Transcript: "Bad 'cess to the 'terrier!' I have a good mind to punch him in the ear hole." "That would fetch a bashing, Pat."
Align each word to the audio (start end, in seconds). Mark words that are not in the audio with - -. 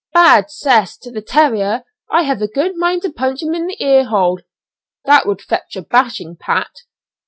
"Bad 0.15 0.49
'cess 0.49 0.97
to 0.97 1.11
the 1.11 1.21
'terrier!' 1.21 1.83
I 2.09 2.23
have 2.23 2.41
a 2.41 2.47
good 2.47 2.75
mind 2.75 3.03
to 3.03 3.11
punch 3.11 3.43
him 3.43 3.53
in 3.53 3.67
the 3.67 3.77
ear 3.79 4.05
hole." 4.05 4.39
"That 5.05 5.27
would 5.27 5.41
fetch 5.43 5.75
a 5.75 5.83
bashing, 5.83 6.37
Pat." 6.37 6.71